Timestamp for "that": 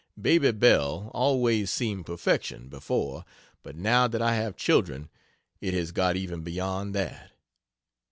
4.07-4.19, 6.95-7.29